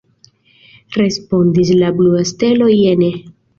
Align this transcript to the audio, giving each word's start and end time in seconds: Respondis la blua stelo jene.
Respondis 1.01 1.73
la 1.83 1.93
blua 2.01 2.25
stelo 2.33 2.73
jene. 2.75 3.15